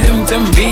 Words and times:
luntombi 0.00 0.68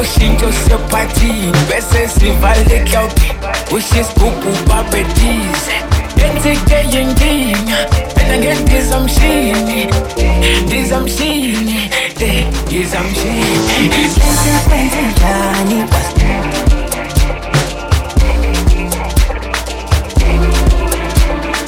oshintsho 0.00 0.52
sephathini 0.52 1.52
bese 1.68 2.08
sivale 2.08 2.76
eklawudi 2.76 3.32
ushisigubhu 3.76 4.50
babhedise 4.68 5.74
yenzike 6.16 6.96
yenkinga 6.96 7.78
mina 8.16 8.38
ngendizamshini 8.38 9.86
ndizamshini 10.66 11.90
de 12.18 12.46
ngizamshini. 12.66 13.46
Sesekwenze 14.14 15.02
njani 15.12 15.84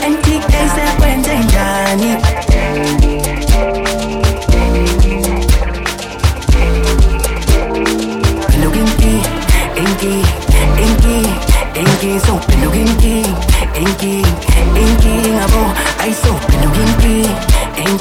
antikese 0.07 0.83
kwenze 0.98 1.35
njani? 1.38 2.16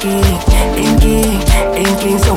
Inky, 0.03 0.17
inky, 0.81 1.21
inky, 1.77 2.17
so 2.17 2.35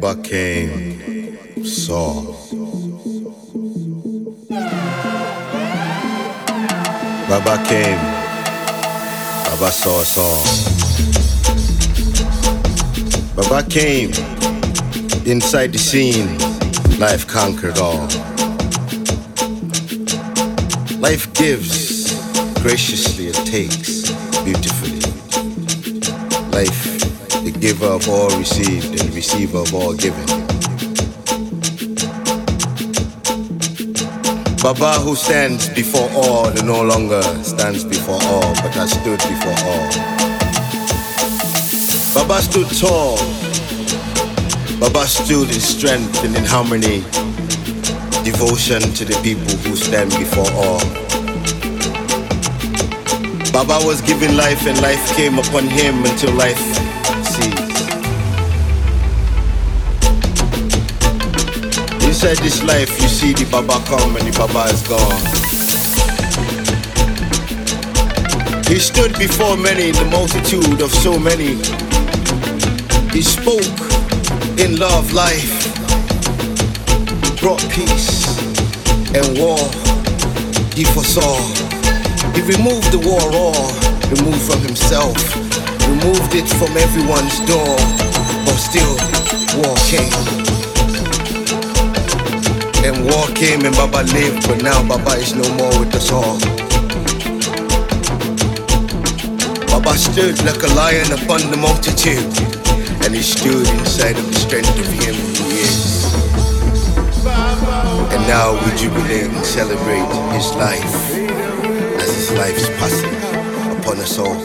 Baba 0.00 0.22
came, 0.22 1.62
saw. 1.62 2.22
Baba 7.28 7.62
came, 7.68 8.00
Baba 9.44 9.70
saw 9.70 10.00
us 10.00 10.16
all. 10.16 10.46
Baba 13.36 13.62
came, 13.68 14.10
inside 15.26 15.74
the 15.74 15.78
scene, 15.78 16.38
life 16.98 17.26
conquered 17.26 17.76
all. 17.76 18.08
Life 20.98 21.30
gives, 21.34 22.14
graciously 22.62 23.26
it 23.26 23.36
takes, 23.44 24.10
beautifully. 24.44 25.00
Life, 26.52 26.89
giver 27.60 27.86
of 27.86 28.08
all 28.08 28.30
received 28.38 28.98
and 29.00 29.14
receiver 29.14 29.58
of 29.58 29.74
all 29.74 29.92
given. 29.92 30.26
Baba 34.62 34.92
who 35.00 35.14
stands 35.14 35.68
before 35.68 36.08
all 36.14 36.46
and 36.48 36.66
no 36.66 36.82
longer 36.82 37.22
stands 37.44 37.84
before 37.84 38.18
all, 38.22 38.54
but 38.62 38.72
has 38.72 38.92
stood 38.92 39.20
before 39.28 39.58
all. 39.68 39.88
Baba 42.14 42.40
stood 42.40 42.68
tall. 42.78 43.16
Baba 44.80 45.06
stood 45.06 45.48
in 45.48 45.60
strength 45.60 46.24
and 46.24 46.34
in 46.34 46.44
harmony 46.44 47.04
devotion 48.24 48.80
to 48.80 49.04
the 49.04 49.18
people 49.22 49.54
who 49.68 49.76
stand 49.76 50.10
before 50.12 50.50
all. 50.56 50.80
Baba 53.52 53.84
was 53.84 54.00
given 54.00 54.36
life 54.36 54.66
and 54.66 54.80
life 54.80 55.14
came 55.14 55.38
upon 55.38 55.66
him 55.68 56.04
until 56.06 56.32
life 56.34 56.69
Inside 62.22 62.44
this 62.44 62.62
life 62.62 63.00
you 63.00 63.08
see 63.08 63.32
the 63.32 63.48
Baba 63.50 63.82
come 63.88 64.14
and 64.14 64.28
the 64.28 64.36
Baba 64.36 64.68
is 64.68 64.84
gone. 64.84 65.24
He 68.68 68.78
stood 68.78 69.16
before 69.18 69.56
many 69.56 69.90
the 69.90 70.04
multitude 70.04 70.82
of 70.82 70.92
so 70.92 71.18
many. 71.18 71.56
He 73.16 73.22
spoke 73.22 73.72
in 74.60 74.76
love, 74.76 75.14
life, 75.14 75.64
brought 77.40 77.64
peace 77.72 78.28
and 79.16 79.24
war. 79.40 79.56
He 80.76 80.84
foresaw. 80.84 81.40
He 82.36 82.44
removed 82.44 82.92
the 82.92 83.00
war 83.00 83.24
all, 83.32 83.72
removed 84.12 84.44
from 84.44 84.60
himself, 84.60 85.16
removed 85.88 86.36
it 86.36 86.48
from 86.60 86.76
everyone's 86.76 87.40
door. 87.48 87.80
But 88.44 88.60
still, 88.60 88.92
war 89.56 89.72
came. 89.88 90.39
And 92.82 93.04
war 93.04 93.26
came 93.34 93.64
and 93.66 93.76
Baba 93.76 94.02
lived, 94.12 94.48
but 94.48 94.62
now 94.62 94.82
Baba 94.86 95.12
is 95.20 95.34
no 95.34 95.44
more 95.54 95.78
with 95.78 95.94
us 95.94 96.10
all. 96.10 96.38
Baba 99.68 99.96
stood 99.98 100.42
like 100.44 100.62
a 100.62 100.72
lion 100.74 101.12
upon 101.12 101.50
the 101.50 101.56
multitude, 101.56 102.32
and 103.04 103.14
he 103.14 103.22
stood 103.22 103.68
inside 103.78 104.16
of 104.18 104.26
the 104.26 104.34
strength 104.34 104.78
of 104.80 104.86
him 104.86 105.14
who 105.14 105.44
is. 105.60 106.12
And 108.12 108.22
now 108.26 108.52
we 108.64 108.70
jubilate 108.76 109.30
and 109.30 109.44
celebrate 109.44 110.08
his 110.32 110.52
life 110.56 110.94
as 112.00 112.10
his 112.16 112.30
life's 112.32 112.68
passing 112.80 113.14
upon 113.78 113.98
us 114.00 114.18
all. 114.18 114.40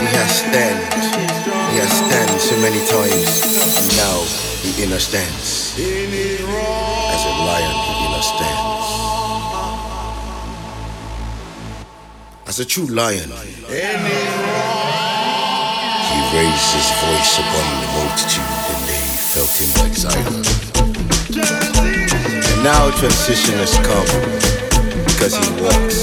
He 0.00 0.06
has 0.16 0.30
stand, 0.40 0.80
he 1.72 1.78
has 1.78 1.92
stand 1.92 2.40
so 2.40 2.56
many 2.60 2.80
times, 2.88 3.42
and 3.76 3.96
now 3.96 4.49
he 4.80 4.86
understands. 4.86 5.76
As 5.76 7.22
a 7.24 7.34
lion, 7.48 7.76
he 7.84 7.92
understands. 8.08 8.86
As 12.46 12.60
a 12.60 12.64
true 12.64 12.86
lion, 12.86 13.28
he 13.28 13.52
raised 16.32 16.70
his 16.72 16.88
voice 17.04 17.32
upon 17.42 17.66
the 17.80 17.88
multitude 17.96 18.52
and 18.72 18.80
they 18.88 19.04
felt 19.34 19.52
him 19.60 19.70
like 19.82 19.94
silence. 19.94 20.48
And 22.48 22.60
now 22.64 22.90
transition 22.96 23.56
has 23.60 23.74
come 23.84 24.08
because 25.04 25.34
he 25.36 25.46
walks 25.60 25.98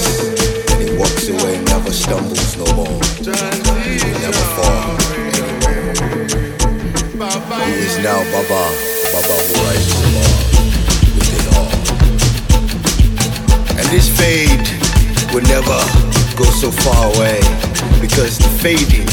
and 0.70 0.80
he 0.88 0.94
walks 0.96 1.28
away, 1.28 1.58
never 1.64 1.90
stumbles 1.90 2.56
no 2.56 2.66
more. 2.76 3.00
He 3.82 3.98
will 4.04 4.20
never 4.20 4.44
fall. 4.54 5.27
Is 7.68 7.98
now 7.98 8.24
Baba, 8.32 8.64
Baba 9.12 9.36
who 9.44 9.54
above 9.60 10.34
within 11.16 11.44
all. 11.52 11.68
And 13.76 13.86
this 13.92 14.08
fade 14.08 14.64
will 15.34 15.44
never 15.44 15.78
go 16.36 16.44
so 16.44 16.70
far 16.70 17.12
away 17.14 17.40
because 18.00 18.38
the 18.38 18.48
fading 18.64 19.06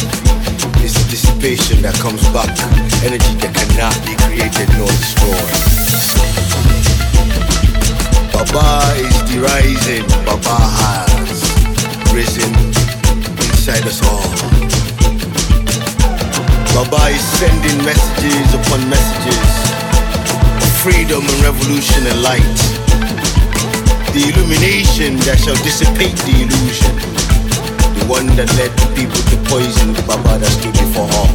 is 0.83 0.93
the 0.95 1.05
dissipation 1.11 1.81
that 1.81 1.95
comes 1.95 2.23
back, 2.31 2.49
energy 3.03 3.35
that 3.43 3.53
cannot 3.53 3.95
be 4.07 4.15
created 4.23 4.69
nor 4.79 4.87
destroyed. 4.87 5.51
Baba 8.31 8.95
is 9.03 9.17
the 9.29 9.43
rising, 9.43 10.07
Baba 10.23 10.57
has 10.79 11.43
risen 12.13 12.55
inside 13.51 13.85
us 13.85 14.01
all. 14.07 14.54
Baba 16.75 17.07
is 17.07 17.23
sending 17.39 17.77
messages 17.85 18.53
upon 18.53 18.89
messages 18.89 19.75
freedom 20.85 21.25
and 21.25 21.41
revolution 21.41 22.05
and 22.05 22.21
light. 22.21 22.57
The 24.13 24.29
illumination 24.29 25.17
that 25.25 25.41
shall 25.41 25.57
dissipate 25.65 26.13
the 26.29 26.45
illusion. 26.45 26.93
The 27.97 28.05
one 28.05 28.27
that 28.37 28.45
led 28.53 28.69
the 28.77 28.85
people 28.93 29.17
to 29.17 29.35
poison 29.49 29.97
the 29.97 30.03
Baba 30.05 30.37
that 30.37 30.51
stood 30.53 30.77
before 30.77 31.09
all. 31.17 31.33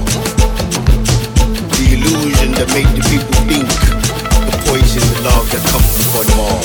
The 1.75 1.99
illusion 1.99 2.55
that 2.62 2.71
made 2.71 2.87
the 2.95 3.03
people 3.11 3.35
think 3.51 3.67
the 3.67 4.55
poison, 4.71 5.03
the 5.03 5.21
love 5.27 5.51
that 5.51 5.67
comes 5.67 5.91
before 5.99 6.23
them 6.31 6.39
all. 6.47 6.62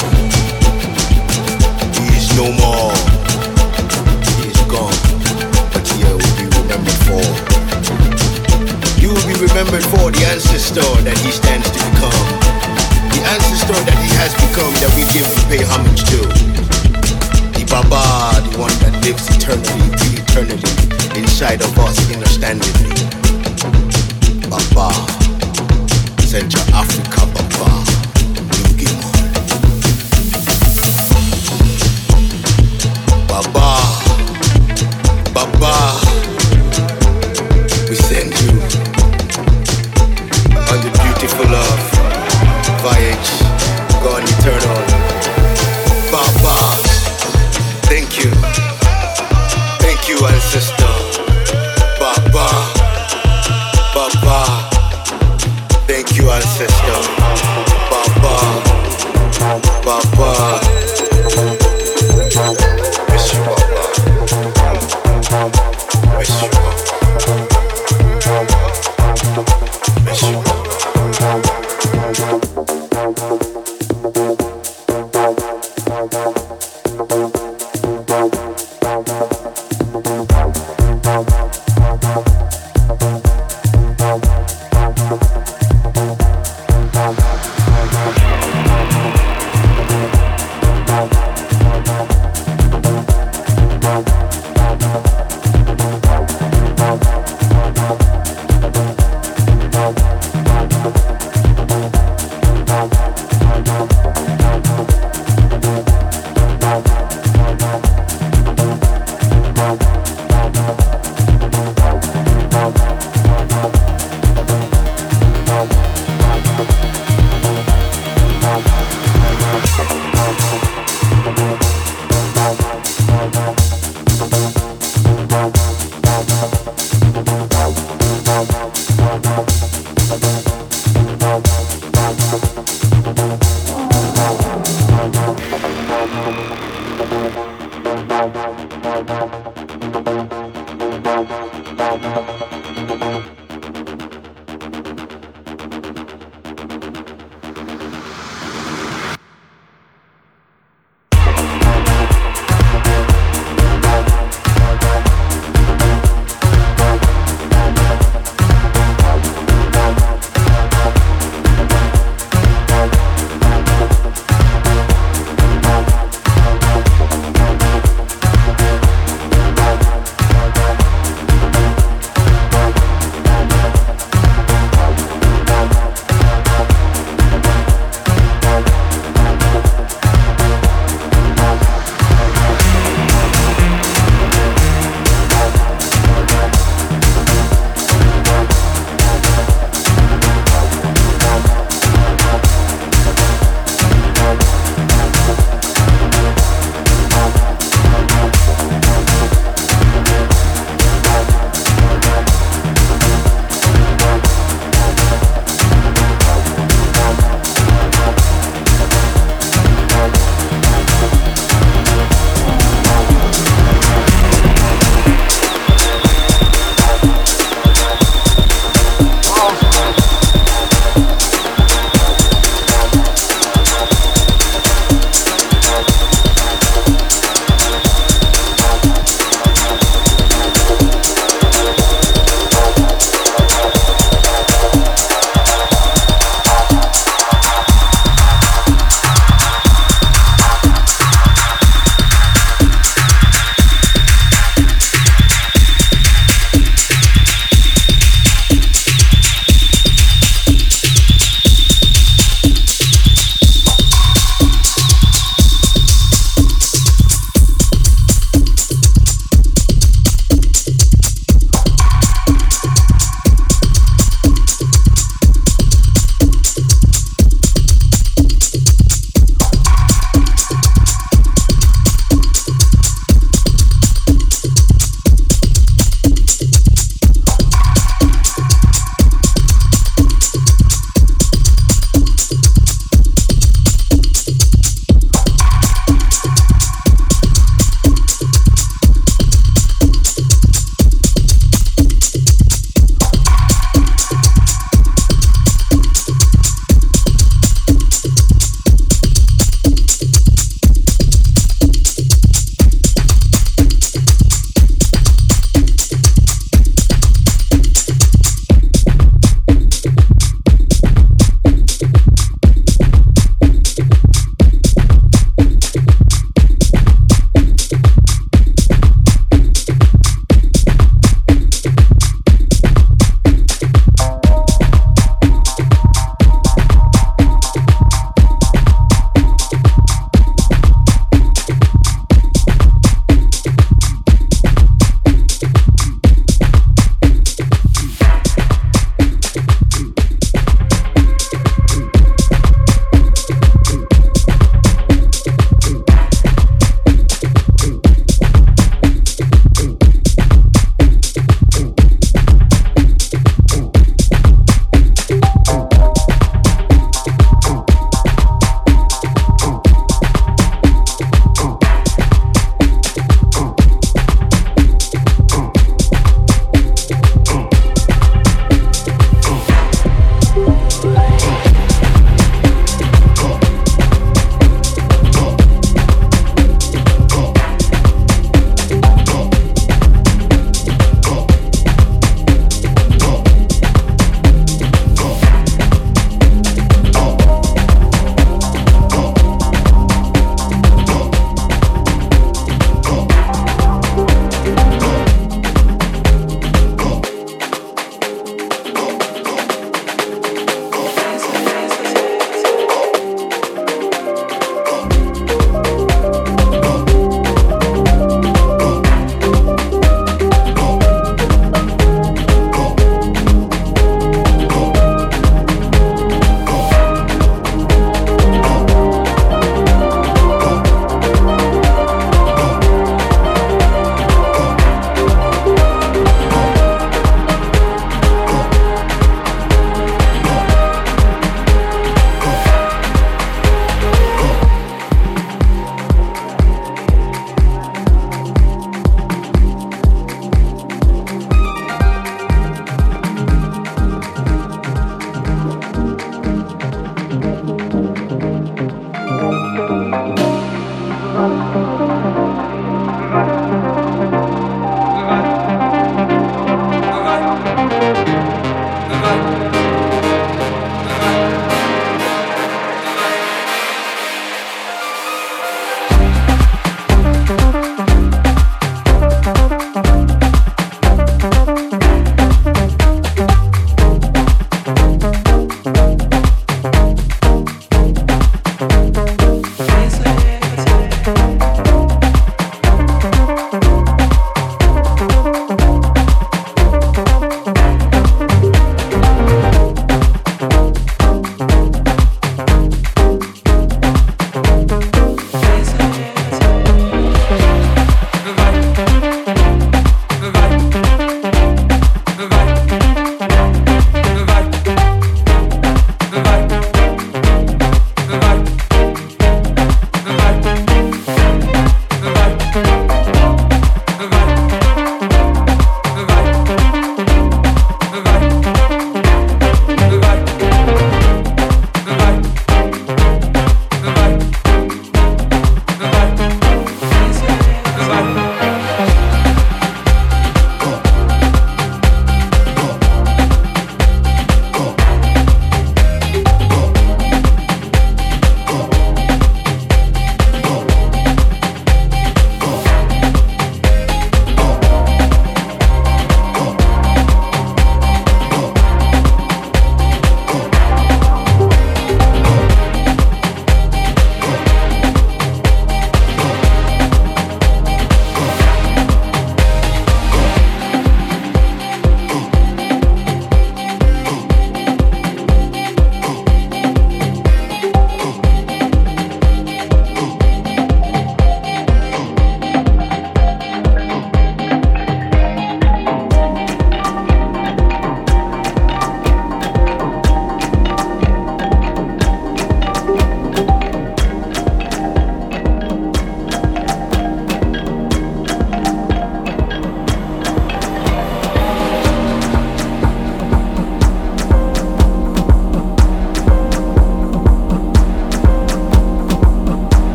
He 1.90 2.06
is 2.22 2.30
no 2.38 2.54
more. 2.54 2.94
He 4.30 4.54
is 4.54 4.62
gone. 4.70 4.94
But 5.74 5.90
he 5.90 6.06
will 6.06 6.22
be 6.38 6.46
remembered 6.54 7.02
for. 7.10 7.55
You 9.06 9.14
will 9.14 9.28
be 9.28 9.38
remembered 9.38 9.86
for 9.86 10.10
the 10.10 10.26
ancestor 10.34 10.82
that 11.06 11.14
he 11.22 11.30
stands 11.30 11.70
to 11.70 11.78
become. 11.78 12.26
The 13.14 13.22
ancestor 13.38 13.78
that 13.86 13.98
he 14.02 14.10
has 14.18 14.34
become 14.34 14.74
that 14.82 14.90
we 14.98 15.06
give 15.14 15.30
and 15.30 15.46
pay 15.46 15.62
homage 15.62 16.02
to. 16.10 16.26
The 17.54 17.70
Baba, 17.70 18.42
the 18.42 18.58
one 18.58 18.74
that 18.82 18.98
lives 19.06 19.30
eternally 19.30 19.94
to 19.94 20.06
eternity 20.26 20.74
inside 21.22 21.62
of 21.62 21.70
us, 21.78 22.02
understandingly. 22.18 22.98
Baba, 24.50 24.90
Central 26.26 26.66
Africa, 26.74 27.30
Baba, 27.30 27.95